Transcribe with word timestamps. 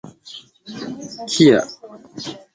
Kia... 1.31 1.59